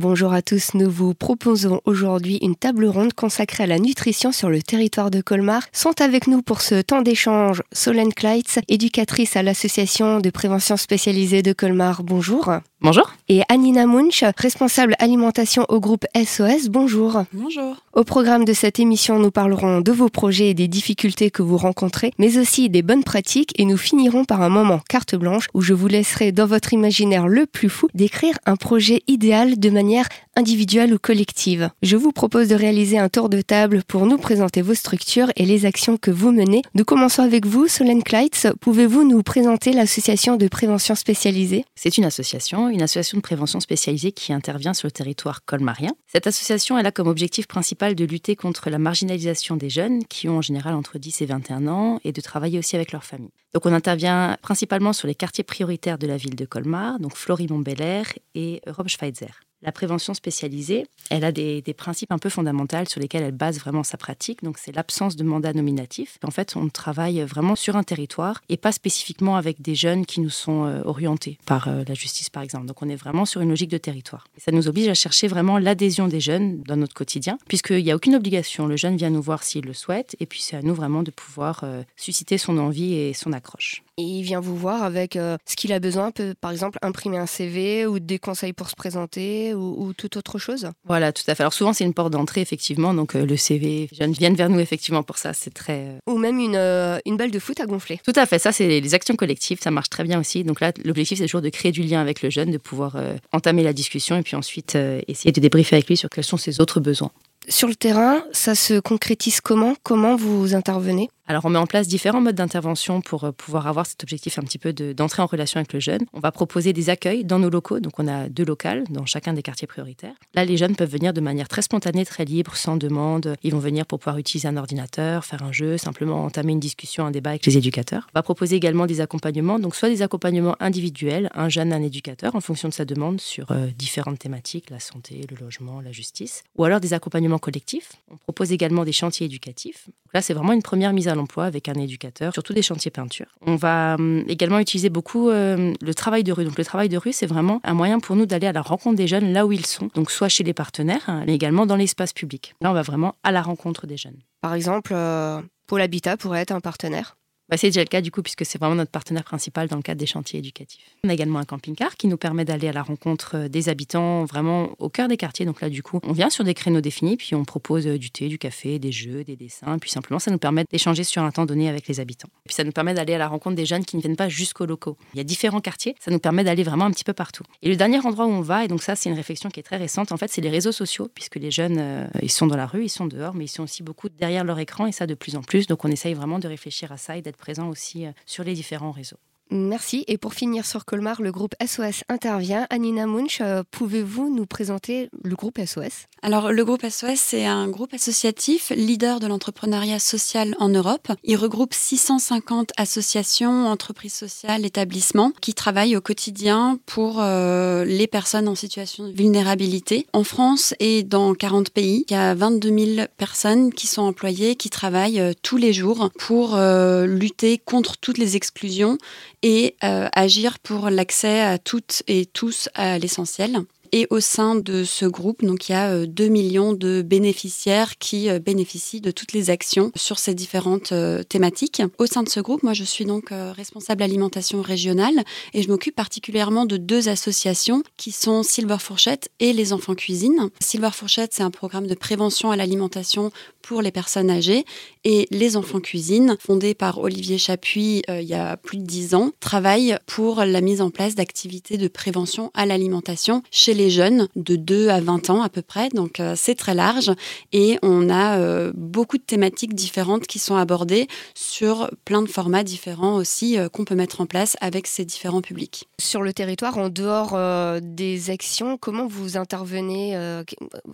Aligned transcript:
Bonjour 0.00 0.32
à 0.32 0.42
tous, 0.42 0.74
nous 0.74 0.88
vous 0.88 1.12
proposons 1.12 1.80
aujourd'hui 1.84 2.38
une 2.40 2.54
table 2.54 2.86
ronde 2.86 3.14
consacrée 3.14 3.64
à 3.64 3.66
la 3.66 3.80
nutrition 3.80 4.30
sur 4.30 4.48
le 4.48 4.62
territoire 4.62 5.10
de 5.10 5.20
Colmar. 5.20 5.62
Sont 5.72 6.00
avec 6.00 6.28
nous 6.28 6.40
pour 6.40 6.60
ce 6.60 6.80
temps 6.80 7.02
d'échange 7.02 7.64
Solène 7.72 8.14
Kleitz, 8.14 8.60
éducatrice 8.68 9.34
à 9.34 9.42
l'association 9.42 10.20
de 10.20 10.30
prévention 10.30 10.76
spécialisée 10.76 11.42
de 11.42 11.52
Colmar. 11.52 12.04
Bonjour. 12.04 12.52
Bonjour. 12.80 13.12
Et 13.28 13.42
Anina 13.48 13.86
Munch, 13.86 14.22
responsable 14.36 14.94
alimentation 15.00 15.66
au 15.68 15.80
groupe 15.80 16.06
SOS. 16.14 16.68
Bonjour. 16.68 17.24
Bonjour. 17.32 17.76
Au 17.92 18.04
programme 18.04 18.44
de 18.44 18.52
cette 18.52 18.78
émission, 18.78 19.18
nous 19.18 19.32
parlerons 19.32 19.80
de 19.80 19.90
vos 19.90 20.08
projets 20.08 20.50
et 20.50 20.54
des 20.54 20.68
difficultés 20.68 21.32
que 21.32 21.42
vous 21.42 21.56
rencontrez, 21.56 22.12
mais 22.18 22.38
aussi 22.38 22.70
des 22.70 22.82
bonnes 22.82 23.02
pratiques 23.02 23.52
et 23.58 23.64
nous 23.64 23.76
finirons 23.76 24.24
par 24.24 24.42
un 24.42 24.48
moment 24.48 24.80
carte 24.88 25.16
blanche 25.16 25.48
où 25.54 25.60
je 25.60 25.74
vous 25.74 25.88
laisserai 25.88 26.30
dans 26.30 26.46
votre 26.46 26.72
imaginaire 26.72 27.26
le 27.26 27.46
plus 27.46 27.68
fou 27.68 27.88
décrire 27.94 28.38
un 28.46 28.54
projet 28.54 29.02
idéal 29.08 29.58
de 29.58 29.70
manière 29.70 30.08
individuelle 30.38 30.94
ou 30.94 30.98
collective. 31.00 31.68
Je 31.82 31.96
vous 31.96 32.12
propose 32.12 32.46
de 32.46 32.54
réaliser 32.54 32.96
un 32.96 33.08
tour 33.08 33.28
de 33.28 33.40
table 33.40 33.82
pour 33.88 34.06
nous 34.06 34.18
présenter 34.18 34.62
vos 34.62 34.74
structures 34.74 35.32
et 35.34 35.44
les 35.44 35.66
actions 35.66 35.96
que 35.96 36.12
vous 36.12 36.30
menez. 36.30 36.62
Nous 36.74 36.84
commençons 36.84 37.22
avec 37.22 37.44
vous, 37.44 37.66
Solène 37.66 38.04
Kleitz. 38.04 38.46
Pouvez-vous 38.60 39.02
nous 39.02 39.24
présenter 39.24 39.72
l'association 39.72 40.36
de 40.36 40.46
prévention 40.46 40.94
spécialisée? 40.94 41.64
C'est 41.74 41.98
une 41.98 42.04
association, 42.04 42.68
une 42.68 42.82
association 42.82 43.18
de 43.18 43.22
prévention 43.22 43.58
spécialisée 43.58 44.12
qui 44.12 44.32
intervient 44.32 44.74
sur 44.74 44.86
le 44.86 44.92
territoire 44.92 45.44
colmarien. 45.44 45.90
Cette 46.06 46.28
association 46.28 46.78
elle 46.78 46.86
a 46.86 46.92
comme 46.92 47.08
objectif 47.08 47.48
principal 47.48 47.96
de 47.96 48.04
lutter 48.04 48.36
contre 48.36 48.70
la 48.70 48.78
marginalisation 48.78 49.56
des 49.56 49.70
jeunes 49.70 50.04
qui 50.04 50.28
ont 50.28 50.36
en 50.36 50.42
général 50.42 50.74
entre 50.74 50.98
10 50.98 51.20
et 51.20 51.26
21 51.26 51.66
ans 51.66 51.98
et 52.04 52.12
de 52.12 52.20
travailler 52.20 52.60
aussi 52.60 52.76
avec 52.76 52.92
leurs 52.92 53.04
familles. 53.04 53.32
Donc 53.54 53.64
on 53.64 53.72
intervient 53.72 54.36
principalement 54.42 54.92
sur 54.92 55.08
les 55.08 55.14
quartiers 55.14 55.42
prioritaires 55.42 55.98
de 55.98 56.06
la 56.06 56.16
ville 56.16 56.36
de 56.36 56.44
Colmar, 56.44 57.00
donc 57.00 57.16
Florimont-Bel-Air 57.16 58.12
et 58.38 58.62
Europe 58.66 58.88
Schweitzer. 58.88 59.34
La 59.60 59.72
prévention 59.72 60.14
spécialisée, 60.14 60.86
elle 61.10 61.24
a 61.24 61.32
des, 61.32 61.62
principes 61.76 62.12
un 62.12 62.18
peu 62.18 62.28
fondamentaux 62.28 62.84
sur 62.86 63.00
lesquels 63.00 63.24
elle 63.24 63.32
base 63.32 63.58
vraiment 63.58 63.82
sa 63.82 63.96
pratique. 63.96 64.44
Donc, 64.44 64.56
c'est 64.58 64.74
l'absence 64.74 65.16
de 65.16 65.24
mandat 65.24 65.52
nominatif. 65.52 66.18
En 66.22 66.30
fait, 66.30 66.54
on 66.54 66.68
travaille 66.68 67.20
vraiment 67.22 67.56
sur 67.56 67.76
un 67.76 67.82
territoire 67.82 68.40
et 68.48 68.56
pas 68.56 68.70
spécifiquement 68.70 69.36
avec 69.36 69.60
des 69.60 69.74
jeunes 69.74 70.06
qui 70.06 70.20
nous 70.20 70.30
sont 70.30 70.64
euh, 70.64 70.82
orientés 70.84 71.38
par 71.44 71.66
euh, 71.66 71.82
la 71.88 71.94
justice, 71.94 72.30
par 72.30 72.42
exemple. 72.44 72.66
Donc, 72.66 72.82
on 72.82 72.88
est 72.88 72.96
vraiment 72.96 73.24
sur 73.24 73.40
une 73.40 73.48
logique 73.48 73.70
de 73.70 73.78
territoire. 73.78 74.28
Ça 74.36 74.52
nous 74.52 74.68
oblige 74.68 74.88
à 74.88 74.94
chercher 74.94 75.26
vraiment 75.26 75.58
l'adhésion 75.58 76.06
des 76.06 76.20
jeunes 76.20 76.62
dans 76.62 76.76
notre 76.76 76.94
quotidien, 76.94 77.38
puisqu'il 77.48 77.82
n'y 77.82 77.90
a 77.90 77.96
aucune 77.96 78.14
obligation. 78.14 78.66
Le 78.66 78.76
jeune 78.76 78.96
vient 78.96 79.10
nous 79.10 79.22
voir 79.22 79.42
s'il 79.42 79.64
le 79.64 79.74
souhaite, 79.74 80.14
et 80.20 80.26
puis 80.26 80.40
c'est 80.40 80.56
à 80.56 80.62
nous 80.62 80.74
vraiment 80.74 81.02
de 81.02 81.10
pouvoir 81.10 81.62
euh, 81.64 81.82
susciter 81.96 82.38
son 82.38 82.58
envie 82.58 82.94
et 82.94 83.12
son 83.12 83.32
accroche. 83.32 83.82
Et 83.96 84.02
il 84.02 84.22
vient 84.22 84.40
vous 84.40 84.56
voir 84.56 84.84
avec 84.84 85.14
ce 85.14 85.56
qu'il 85.56 85.72
a 85.72 85.80
besoin, 85.80 86.12
peut 86.12 86.34
par 86.40 86.52
exemple 86.52 86.78
imprimer 86.82 87.18
un 87.18 87.26
CV 87.26 87.84
ou 87.84 87.98
des 87.98 88.20
conseils 88.28 88.52
pour 88.52 88.68
se 88.68 88.76
présenter 88.76 89.54
ou, 89.54 89.94
toute 89.96 90.18
autre 90.18 90.38
chose 90.38 90.68
Voilà, 90.84 91.12
tout 91.12 91.22
à 91.28 91.34
fait. 91.34 91.42
Alors 91.42 91.54
souvent, 91.54 91.72
c'est 91.72 91.84
une 91.84 91.94
porte 91.94 92.12
d'entrée, 92.12 92.42
effectivement. 92.42 92.92
Donc 92.92 93.14
euh, 93.14 93.24
le 93.24 93.36
CV, 93.38 93.88
les 93.90 93.96
jeunes 93.96 94.12
viennent 94.12 94.34
vers 94.34 94.50
nous, 94.50 94.60
effectivement, 94.60 95.02
pour 95.02 95.16
ça. 95.16 95.32
C'est 95.32 95.54
très. 95.54 95.86
Euh, 95.86 95.98
ou 96.06 96.18
même 96.18 96.38
une, 96.38 96.56
euh, 96.56 96.98
une 97.06 97.16
balle 97.16 97.30
de 97.30 97.38
foot 97.38 97.58
à 97.58 97.64
gonfler. 97.64 97.98
Tout 98.04 98.12
à 98.16 98.26
fait. 98.26 98.38
Ça, 98.38 98.52
c'est 98.52 98.80
les 98.80 98.94
actions 98.94 99.16
collectives. 99.16 99.60
Ça 99.62 99.70
marche 99.70 99.88
très 99.88 100.04
bien 100.04 100.20
aussi. 100.20 100.44
Donc 100.44 100.60
là, 100.60 100.72
l'objectif, 100.84 101.16
c'est 101.16 101.24
toujours 101.24 101.40
de 101.40 101.48
créer 101.48 101.72
du 101.72 101.82
lien 101.82 102.02
avec 102.02 102.20
le 102.20 102.28
jeune, 102.28 102.50
de 102.50 102.58
pouvoir 102.58 102.96
entamer 103.32 103.62
la 103.62 103.72
discussion 103.72 104.16
et 104.18 104.22
puis 104.22 104.36
ensuite 104.36 104.76
essayer 105.06 105.32
de 105.32 105.40
débriefer 105.40 105.76
avec 105.76 105.88
lui 105.88 105.96
sur 105.96 106.10
quels 106.10 106.24
sont 106.24 106.36
ses 106.36 106.60
autres 106.60 106.80
besoins. 106.80 107.10
Sur 107.48 107.68
le 107.68 107.74
terrain, 107.74 108.24
ça 108.32 108.54
se 108.54 108.78
concrétise 108.78 109.40
comment? 109.40 109.74
Comment 109.82 110.16
vous 110.16 110.54
intervenez? 110.54 111.08
Alors, 111.28 111.44
on 111.44 111.50
met 111.50 111.58
en 111.58 111.66
place 111.66 111.86
différents 111.88 112.22
modes 112.22 112.36
d'intervention 112.36 113.02
pour 113.02 113.24
euh, 113.24 113.32
pouvoir 113.32 113.66
avoir 113.66 113.84
cet 113.84 114.02
objectif 114.02 114.38
un 114.38 114.42
petit 114.42 114.56
peu 114.56 114.72
d'entrer 114.72 115.20
en 115.20 115.26
relation 115.26 115.58
avec 115.58 115.74
le 115.74 115.78
jeune. 115.78 116.00
On 116.14 116.20
va 116.20 116.32
proposer 116.32 116.72
des 116.72 116.88
accueils 116.88 117.22
dans 117.22 117.38
nos 117.38 117.50
locaux. 117.50 117.80
Donc, 117.80 117.98
on 117.98 118.08
a 118.08 118.30
deux 118.30 118.46
locales 118.46 118.84
dans 118.88 119.04
chacun 119.04 119.34
des 119.34 119.42
quartiers 119.42 119.66
prioritaires. 119.66 120.14
Là, 120.32 120.46
les 120.46 120.56
jeunes 120.56 120.74
peuvent 120.74 120.90
venir 120.90 121.12
de 121.12 121.20
manière 121.20 121.46
très 121.46 121.60
spontanée, 121.60 122.06
très 122.06 122.24
libre, 122.24 122.56
sans 122.56 122.78
demande. 122.78 123.36
Ils 123.42 123.52
vont 123.52 123.58
venir 123.58 123.84
pour 123.84 123.98
pouvoir 123.98 124.16
utiliser 124.16 124.48
un 124.48 124.56
ordinateur, 124.56 125.26
faire 125.26 125.42
un 125.42 125.52
jeu, 125.52 125.76
simplement 125.76 126.24
entamer 126.24 126.52
une 126.52 126.60
discussion, 126.60 127.04
un 127.04 127.10
débat 127.10 127.30
avec 127.30 127.44
les 127.44 127.58
éducateurs. 127.58 128.06
On 128.14 128.18
va 128.18 128.22
proposer 128.22 128.56
également 128.56 128.86
des 128.86 129.02
accompagnements. 129.02 129.58
Donc, 129.58 129.76
soit 129.76 129.90
des 129.90 130.00
accompagnements 130.00 130.56
individuels, 130.60 131.28
un 131.34 131.50
jeune, 131.50 131.74
un 131.74 131.82
éducateur, 131.82 132.36
en 132.36 132.40
fonction 132.40 132.70
de 132.70 132.74
sa 132.74 132.86
demande 132.86 133.20
sur 133.20 133.50
euh, 133.50 133.66
différentes 133.76 134.18
thématiques, 134.18 134.70
la 134.70 134.80
santé, 134.80 135.26
le 135.30 135.36
logement, 135.36 135.82
la 135.82 135.92
justice. 135.92 136.42
Ou 136.56 136.64
alors 136.64 136.80
des 136.80 136.94
accompagnements 136.94 137.38
collectifs. 137.38 137.96
On 138.10 138.16
propose 138.16 138.50
également 138.50 138.86
des 138.86 138.92
chantiers 138.92 139.26
éducatifs. 139.26 139.90
là, 140.14 140.22
c'est 140.22 140.32
vraiment 140.32 140.54
une 140.54 140.62
première 140.62 140.94
mise 140.94 141.06
à 141.06 141.17
avec 141.36 141.68
un 141.68 141.74
éducateur, 141.74 142.32
surtout 142.32 142.52
des 142.52 142.62
chantiers 142.62 142.90
peinture. 142.90 143.26
On 143.42 143.56
va 143.56 143.96
hum, 143.98 144.24
également 144.28 144.58
utiliser 144.58 144.90
beaucoup 144.90 145.30
euh, 145.30 145.72
le 145.80 145.94
travail 145.94 146.24
de 146.24 146.32
rue. 146.32 146.44
Donc 146.44 146.58
le 146.58 146.64
travail 146.64 146.88
de 146.88 146.96
rue, 146.96 147.12
c'est 147.12 147.26
vraiment 147.26 147.60
un 147.64 147.74
moyen 147.74 148.00
pour 148.00 148.16
nous 148.16 148.26
d'aller 148.26 148.46
à 148.46 148.52
la 148.52 148.62
rencontre 148.62 148.96
des 148.96 149.06
jeunes 149.06 149.32
là 149.32 149.46
où 149.46 149.52
ils 149.52 149.66
sont, 149.66 149.90
donc 149.94 150.10
soit 150.10 150.28
chez 150.28 150.44
les 150.44 150.54
partenaires, 150.54 151.04
hein, 151.08 151.24
mais 151.26 151.34
également 151.34 151.66
dans 151.66 151.76
l'espace 151.76 152.12
public. 152.12 152.54
Là, 152.60 152.70
on 152.70 152.74
va 152.74 152.82
vraiment 152.82 153.14
à 153.22 153.32
la 153.32 153.42
rencontre 153.42 153.86
des 153.86 153.96
jeunes. 153.96 154.18
Par 154.40 154.54
exemple, 154.54 154.92
euh, 154.94 155.40
Pôle 155.66 155.82
Habitat 155.82 156.16
pourrait 156.16 156.40
être 156.40 156.52
un 156.52 156.60
partenaire 156.60 157.17
bah, 157.48 157.56
c'est 157.56 157.68
déjà 157.68 157.80
le 157.80 157.86
cas 157.86 158.00
du 158.00 158.10
coup, 158.10 158.22
puisque 158.22 158.44
c'est 158.44 158.58
vraiment 158.58 158.74
notre 158.74 158.90
partenaire 158.90 159.24
principal 159.24 159.68
dans 159.68 159.76
le 159.76 159.82
cadre 159.82 159.98
des 159.98 160.06
chantiers 160.06 160.38
éducatifs. 160.38 160.84
On 161.04 161.08
a 161.08 161.14
également 161.14 161.38
un 161.38 161.44
camping-car 161.44 161.96
qui 161.96 162.06
nous 162.06 162.16
permet 162.16 162.44
d'aller 162.44 162.68
à 162.68 162.72
la 162.72 162.82
rencontre 162.82 163.36
euh, 163.36 163.48
des 163.48 163.68
habitants 163.68 164.24
vraiment 164.24 164.70
au 164.78 164.88
cœur 164.88 165.08
des 165.08 165.16
quartiers. 165.16 165.46
Donc 165.46 165.60
là, 165.60 165.70
du 165.70 165.82
coup, 165.82 166.00
on 166.02 166.12
vient 166.12 166.30
sur 166.30 166.44
des 166.44 166.54
créneaux 166.54 166.80
définis, 166.80 167.16
puis 167.16 167.34
on 167.34 167.44
propose 167.44 167.86
euh, 167.86 167.98
du 167.98 168.10
thé, 168.10 168.28
du 168.28 168.38
café, 168.38 168.78
des 168.78 168.92
jeux, 168.92 169.24
des 169.24 169.36
dessins. 169.36 169.78
Puis 169.78 169.90
simplement, 169.90 170.18
ça 170.18 170.30
nous 170.30 170.38
permet 170.38 170.64
d'échanger 170.70 171.04
sur 171.04 171.22
un 171.22 171.30
temps 171.30 171.46
donné 171.46 171.68
avec 171.68 171.88
les 171.88 172.00
habitants. 172.00 172.28
Puis 172.46 172.54
ça 172.54 172.64
nous 172.64 172.72
permet 172.72 172.94
d'aller 172.94 173.14
à 173.14 173.18
la 173.18 173.28
rencontre 173.28 173.56
des 173.56 173.66
jeunes 173.66 173.84
qui 173.84 173.96
ne 173.96 174.02
viennent 174.02 174.16
pas 174.16 174.28
jusqu'aux 174.28 174.66
locaux. 174.66 174.96
Il 175.14 175.18
y 175.18 175.20
a 175.20 175.24
différents 175.24 175.60
quartiers, 175.60 175.94
ça 176.00 176.10
nous 176.10 176.18
permet 176.18 176.44
d'aller 176.44 176.62
vraiment 176.62 176.84
un 176.84 176.90
petit 176.90 177.04
peu 177.04 177.12
partout. 177.12 177.44
Et 177.62 177.68
le 177.68 177.76
dernier 177.76 177.98
endroit 178.04 178.26
où 178.26 178.30
on 178.30 178.40
va, 178.40 178.64
et 178.64 178.68
donc 178.68 178.82
ça, 178.82 178.94
c'est 178.94 179.08
une 179.08 179.16
réflexion 179.16 179.48
qui 179.48 179.60
est 179.60 179.62
très 179.62 179.76
récente, 179.76 180.12
en 180.12 180.16
fait, 180.16 180.30
c'est 180.30 180.40
les 180.40 180.50
réseaux 180.50 180.72
sociaux, 180.72 181.08
puisque 181.14 181.36
les 181.36 181.50
jeunes, 181.50 181.78
euh, 181.78 182.06
ils 182.22 182.30
sont 182.30 182.46
dans 182.46 182.56
la 182.56 182.66
rue, 182.66 182.84
ils 182.84 182.88
sont 182.90 183.06
dehors, 183.06 183.34
mais 183.34 183.44
ils 183.46 183.48
sont 183.48 183.62
aussi 183.62 183.82
beaucoup 183.82 184.08
derrière 184.08 184.44
leur 184.44 184.58
écran, 184.58 184.86
et 184.86 184.92
ça 184.92 185.06
de 185.06 185.14
plus 185.14 185.36
en 185.36 185.42
plus. 185.42 185.66
Donc 185.66 185.84
on 185.84 185.88
essaye 185.88 186.14
vraiment 186.14 186.38
de 186.38 186.48
réfléchir 186.48 186.92
à 186.92 186.96
ça 186.96 187.16
et 187.16 187.22
d'être 187.22 187.37
présent 187.38 187.68
aussi 187.68 188.04
sur 188.26 188.44
les 188.44 188.54
différents 188.54 188.92
réseaux. 188.92 189.18
Merci. 189.50 190.04
Et 190.08 190.18
pour 190.18 190.34
finir 190.34 190.66
sur 190.66 190.84
Colmar, 190.84 191.22
le 191.22 191.32
groupe 191.32 191.54
SOS 191.64 192.04
intervient. 192.08 192.66
Anina 192.68 193.06
Munch, 193.06 193.40
euh, 193.40 193.62
pouvez-vous 193.70 194.34
nous 194.34 194.44
présenter 194.44 195.08
le 195.24 195.34
groupe 195.34 195.58
SOS 195.64 196.06
Alors, 196.22 196.52
le 196.52 196.64
groupe 196.64 196.84
SOS, 196.86 197.16
c'est 197.16 197.46
un 197.46 197.68
groupe 197.68 197.94
associatif 197.94 198.70
leader 198.76 199.20
de 199.20 199.26
l'entrepreneuriat 199.26 199.98
social 199.98 200.54
en 200.58 200.68
Europe. 200.68 201.08
Il 201.24 201.36
regroupe 201.36 201.72
650 201.72 202.72
associations, 202.76 203.68
entreprises 203.68 204.14
sociales, 204.14 204.66
établissements 204.66 205.32
qui 205.40 205.54
travaillent 205.54 205.96
au 205.96 206.02
quotidien 206.02 206.78
pour 206.84 207.18
euh, 207.20 207.84
les 207.84 208.06
personnes 208.06 208.48
en 208.48 208.54
situation 208.54 209.08
de 209.08 209.12
vulnérabilité. 209.12 210.06
En 210.12 210.24
France 210.24 210.74
et 210.78 211.02
dans 211.04 211.34
40 211.34 211.70
pays, 211.70 212.04
il 212.08 212.12
y 212.12 212.16
a 212.16 212.34
22 212.34 212.94
000 212.96 213.06
personnes 213.16 213.72
qui 213.72 213.86
sont 213.86 214.02
employées, 214.02 214.56
qui 214.56 214.68
travaillent 214.68 215.20
euh, 215.20 215.32
tous 215.42 215.56
les 215.56 215.72
jours 215.72 216.10
pour 216.18 216.58
lutter 216.58 217.58
contre 217.58 217.96
toutes 217.96 218.18
les 218.18 218.36
exclusions 218.36 218.98
et 219.42 219.76
euh, 219.84 220.08
agir 220.14 220.58
pour 220.58 220.90
l'accès 220.90 221.40
à 221.40 221.58
toutes 221.58 222.02
et 222.06 222.26
tous 222.26 222.68
à 222.74 222.98
l'essentiel. 222.98 223.60
Et 223.92 224.06
au 224.10 224.20
sein 224.20 224.54
de 224.54 224.84
ce 224.84 225.06
groupe, 225.06 225.44
donc 225.44 225.68
il 225.68 225.72
y 225.72 225.74
a 225.74 226.06
2 226.06 226.24
euh, 226.24 226.28
millions 226.28 226.72
de 226.72 227.02
bénéficiaires 227.02 227.98
qui 227.98 228.28
euh, 228.28 228.38
bénéficient 228.38 229.00
de 229.00 229.10
toutes 229.10 229.32
les 229.32 229.50
actions 229.50 229.92
sur 229.94 230.18
ces 230.18 230.34
différentes 230.34 230.92
euh, 230.92 231.22
thématiques. 231.22 231.82
Au 231.98 232.06
sein 232.06 232.22
de 232.22 232.28
ce 232.28 232.40
groupe, 232.40 232.62
moi 232.62 232.74
je 232.74 232.84
suis 232.84 233.04
donc 233.04 233.30
responsable 233.30 234.02
alimentation 234.02 234.62
régionale 234.62 235.24
et 235.54 235.62
je 235.62 235.68
m'occupe 235.68 235.94
particulièrement 235.94 236.66
de 236.66 236.76
deux 236.76 237.08
associations 237.08 237.82
qui 237.96 238.12
sont 238.12 238.42
Silver 238.42 238.78
Fourchette 238.78 239.30
et 239.40 239.52
les 239.52 239.72
enfants 239.72 239.94
cuisine. 239.94 240.50
Silver 240.60 240.90
Fourchette, 240.92 241.32
c'est 241.34 241.42
un 241.42 241.50
programme 241.50 241.86
de 241.86 241.94
prévention 241.94 242.50
à 242.50 242.56
l'alimentation 242.56 243.30
pour 243.62 243.82
les 243.82 243.90
personnes 243.90 244.30
âgées 244.30 244.64
et 245.04 245.26
les 245.30 245.56
enfants 245.56 245.80
cuisine, 245.80 246.36
fondé 246.40 246.74
par 246.74 246.98
Olivier 246.98 247.38
Chapuis 247.38 248.02
il 248.08 248.22
y 248.22 248.34
a 248.34 248.56
plus 248.56 248.78
de 248.78 248.84
10 248.84 249.14
ans, 249.14 249.30
travaille 249.40 249.96
pour 250.06 250.44
la 250.44 250.60
mise 250.60 250.80
en 250.80 250.90
place 250.90 251.14
d'activités 251.14 251.76
de 251.76 251.88
prévention 251.88 252.50
à 252.54 252.66
l'alimentation 252.66 253.42
chez 253.50 253.74
les 253.78 253.90
jeunes 253.90 254.28
de 254.36 254.56
2 254.56 254.88
à 254.88 255.00
20 255.00 255.30
ans 255.30 255.40
à 255.40 255.48
peu 255.48 255.62
près, 255.62 255.88
donc 255.88 256.20
euh, 256.20 256.34
c'est 256.36 256.56
très 256.56 256.74
large. 256.74 257.12
Et 257.52 257.78
on 257.82 258.10
a 258.10 258.38
euh, 258.38 258.72
beaucoup 258.74 259.16
de 259.16 259.22
thématiques 259.22 259.74
différentes 259.74 260.26
qui 260.26 260.38
sont 260.38 260.56
abordées 260.56 261.06
sur 261.34 261.88
plein 262.04 262.20
de 262.20 262.28
formats 262.28 262.64
différents 262.64 263.14
aussi 263.14 263.56
euh, 263.56 263.68
qu'on 263.68 263.84
peut 263.84 263.94
mettre 263.94 264.20
en 264.20 264.26
place 264.26 264.56
avec 264.60 264.88
ces 264.88 265.04
différents 265.04 265.42
publics. 265.42 265.88
Sur 266.00 266.22
le 266.22 266.32
territoire, 266.32 266.76
en 266.76 266.88
dehors 266.88 267.38
des 267.80 268.30
actions, 268.30 268.76
comment 268.78 269.06
vous 269.06 269.36
intervenez, 269.36 270.18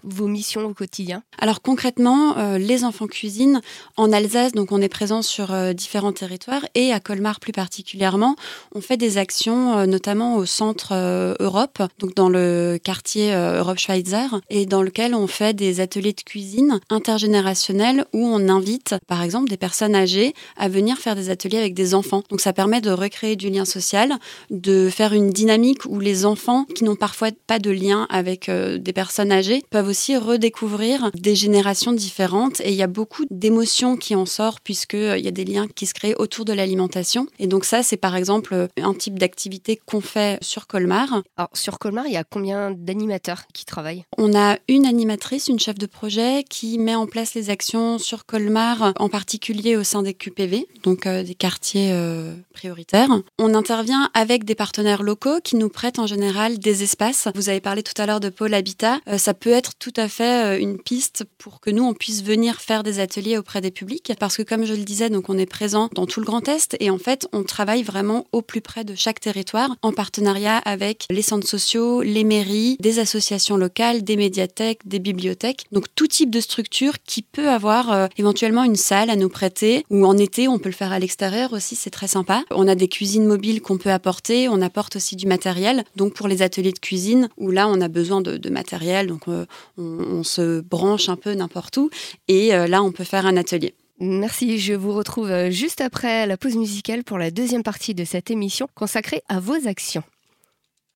vos 0.02 0.26
missions 0.26 0.66
au 0.66 0.74
quotidien? 0.74 1.22
Alors 1.38 1.62
concrètement, 1.62 2.56
les 2.56 2.84
enfants 2.84 3.06
cuisine 3.06 3.62
en 3.96 4.12
Alsace, 4.12 4.52
donc 4.52 4.72
on 4.72 4.80
est 4.82 4.88
présent 4.88 5.22
sur 5.22 5.54
différents 5.74 6.12
territoires. 6.12 6.66
Et 6.74 6.92
à 6.92 7.00
Colmar 7.00 7.40
plus 7.40 7.52
particulièrement, 7.52 8.36
on 8.74 8.80
fait 8.80 8.96
des 8.96 9.16
actions 9.16 9.86
notamment 9.86 10.36
au 10.36 10.44
centre 10.44 10.94
Europe, 11.40 11.82
donc 11.98 12.14
dans 12.14 12.28
le 12.28 12.73
quartier 12.78 13.34
Europe 13.34 13.78
Schweitzer 13.78 14.40
et 14.50 14.66
dans 14.66 14.82
lequel 14.82 15.14
on 15.14 15.26
fait 15.26 15.54
des 15.54 15.80
ateliers 15.80 16.12
de 16.12 16.20
cuisine 16.20 16.80
intergénérationnels 16.90 18.06
où 18.12 18.26
on 18.26 18.48
invite 18.48 18.96
par 19.06 19.22
exemple 19.22 19.48
des 19.48 19.56
personnes 19.56 19.94
âgées 19.94 20.34
à 20.56 20.68
venir 20.68 20.98
faire 20.98 21.16
des 21.16 21.30
ateliers 21.30 21.58
avec 21.58 21.74
des 21.74 21.94
enfants. 21.94 22.22
Donc 22.30 22.40
ça 22.40 22.52
permet 22.52 22.80
de 22.80 22.90
recréer 22.90 23.36
du 23.36 23.50
lien 23.50 23.64
social, 23.64 24.14
de 24.50 24.88
faire 24.90 25.12
une 25.12 25.30
dynamique 25.30 25.84
où 25.86 26.00
les 26.00 26.24
enfants 26.26 26.64
qui 26.74 26.84
n'ont 26.84 26.96
parfois 26.96 27.30
pas 27.46 27.58
de 27.58 27.70
lien 27.70 28.06
avec 28.10 28.50
des 28.50 28.92
personnes 28.92 29.32
âgées 29.32 29.62
peuvent 29.70 29.88
aussi 29.88 30.16
redécouvrir 30.16 31.10
des 31.14 31.34
générations 31.34 31.92
différentes 31.92 32.60
et 32.60 32.70
il 32.70 32.76
y 32.76 32.82
a 32.82 32.86
beaucoup 32.86 33.24
d'émotions 33.30 33.96
qui 33.96 34.14
en 34.14 34.26
sortent 34.26 34.60
puisqu'il 34.62 35.20
y 35.20 35.28
a 35.28 35.32
des 35.32 35.44
liens 35.44 35.66
qui 35.74 35.86
se 35.86 35.94
créent 35.94 36.14
autour 36.16 36.44
de 36.44 36.52
l'alimentation. 36.52 37.26
Et 37.38 37.46
donc 37.46 37.64
ça, 37.64 37.82
c'est 37.82 37.96
par 37.96 38.16
exemple 38.16 38.68
un 38.80 38.94
type 38.94 39.18
d'activité 39.18 39.80
qu'on 39.86 40.00
fait 40.00 40.38
sur 40.42 40.66
Colmar. 40.66 41.22
Alors 41.36 41.50
sur 41.52 41.78
Colmar, 41.78 42.06
il 42.06 42.12
y 42.12 42.16
a 42.16 42.24
combien 42.24 42.63
d'animateurs 42.70 43.42
qui 43.52 43.64
travaillent 43.64 44.04
On 44.18 44.34
a 44.34 44.58
une 44.68 44.86
animatrice, 44.86 45.48
une 45.48 45.58
chef 45.58 45.78
de 45.78 45.86
projet 45.86 46.44
qui 46.48 46.78
met 46.78 46.94
en 46.94 47.06
place 47.06 47.34
les 47.34 47.50
actions 47.50 47.98
sur 47.98 48.26
Colmar, 48.26 48.92
en 48.98 49.08
particulier 49.08 49.76
au 49.76 49.84
sein 49.84 50.02
des 50.02 50.14
QPV, 50.14 50.66
donc 50.82 51.06
euh, 51.06 51.22
des 51.22 51.34
quartiers 51.34 51.90
euh, 51.92 52.34
prioritaires. 52.52 53.08
On 53.38 53.54
intervient 53.54 54.10
avec 54.14 54.44
des 54.44 54.54
partenaires 54.54 55.02
locaux 55.02 55.40
qui 55.42 55.56
nous 55.56 55.68
prêtent 55.68 55.98
en 55.98 56.06
général 56.06 56.58
des 56.58 56.82
espaces. 56.82 57.28
Vous 57.34 57.48
avez 57.48 57.60
parlé 57.60 57.82
tout 57.82 58.00
à 58.00 58.06
l'heure 58.06 58.20
de 58.20 58.28
Pôle 58.28 58.54
Habitat. 58.54 59.00
Euh, 59.08 59.18
ça 59.18 59.34
peut 59.34 59.50
être 59.50 59.74
tout 59.78 59.92
à 59.96 60.08
fait 60.08 60.60
une 60.60 60.78
piste 60.78 61.24
pour 61.38 61.60
que 61.60 61.70
nous, 61.70 61.84
on 61.84 61.94
puisse 61.94 62.22
venir 62.22 62.60
faire 62.60 62.82
des 62.82 63.00
ateliers 63.00 63.38
auprès 63.38 63.60
des 63.60 63.70
publics. 63.70 64.12
Parce 64.18 64.36
que 64.36 64.42
comme 64.42 64.64
je 64.64 64.74
le 64.74 64.84
disais, 64.84 65.10
donc 65.10 65.28
on 65.28 65.38
est 65.38 65.46
présent 65.46 65.88
dans 65.94 66.06
tout 66.06 66.20
le 66.20 66.26
Grand 66.26 66.46
Est 66.48 66.76
et 66.80 66.90
en 66.90 66.98
fait, 66.98 67.28
on 67.32 67.42
travaille 67.42 67.82
vraiment 67.82 68.26
au 68.32 68.42
plus 68.42 68.60
près 68.60 68.84
de 68.84 68.94
chaque 68.94 69.20
territoire 69.20 69.76
en 69.82 69.92
partenariat 69.92 70.58
avec 70.58 71.06
les 71.10 71.22
centres 71.22 71.46
sociaux, 71.46 72.02
les 72.02 72.24
mairies, 72.24 72.53
des 72.80 72.98
associations 72.98 73.56
locales, 73.56 74.02
des 74.02 74.16
médiathèques, 74.16 74.80
des 74.84 74.98
bibliothèques. 74.98 75.66
Donc 75.72 75.86
tout 75.94 76.06
type 76.06 76.30
de 76.30 76.40
structure 76.40 76.94
qui 77.04 77.22
peut 77.22 77.48
avoir 77.48 77.92
euh, 77.92 78.06
éventuellement 78.16 78.64
une 78.64 78.76
salle 78.76 79.10
à 79.10 79.16
nous 79.16 79.28
prêter 79.28 79.84
ou 79.90 80.04
en 80.04 80.16
été, 80.16 80.48
on 80.48 80.58
peut 80.58 80.68
le 80.68 80.74
faire 80.74 80.92
à 80.92 80.98
l'extérieur 80.98 81.52
aussi, 81.52 81.76
c'est 81.76 81.90
très 81.90 82.08
sympa. 82.08 82.44
On 82.50 82.68
a 82.68 82.74
des 82.74 82.88
cuisines 82.88 83.26
mobiles 83.26 83.60
qu'on 83.60 83.78
peut 83.78 83.90
apporter, 83.90 84.48
on 84.48 84.60
apporte 84.60 84.96
aussi 84.96 85.16
du 85.16 85.26
matériel. 85.26 85.84
Donc 85.96 86.14
pour 86.14 86.28
les 86.28 86.42
ateliers 86.42 86.72
de 86.72 86.78
cuisine 86.78 87.28
où 87.36 87.50
là 87.50 87.68
on 87.68 87.80
a 87.80 87.88
besoin 87.88 88.20
de, 88.20 88.50
matériel, 88.50 89.08
donc 89.08 89.22
euh, 89.28 89.46
on, 89.78 90.22
se 90.22 90.60
branche 90.60 91.08
un 91.08 91.16
peu 91.16 91.34
n'importe 91.34 91.76
où 91.76 91.90
et 92.28 92.54
euh, 92.54 92.66
là 92.66 92.82
on 92.82 92.92
peut 92.92 93.04
faire 93.04 93.26
un 93.26 93.36
atelier. 93.36 93.74
Merci, 94.00 94.58
je 94.58 94.74
vous 94.74 94.92
retrouve 94.92 95.50
juste 95.50 95.80
après 95.80 96.26
la 96.26 96.36
pause 96.36 96.56
musicale 96.56 97.04
pour 97.04 97.18
la 97.18 97.30
deuxième 97.30 97.62
partie 97.62 97.94
de 97.94 98.04
cette 98.04 98.30
émission 98.30 98.68
consacrée 98.74 99.22
à 99.28 99.40
vos 99.40 99.66
actions. 99.66 100.02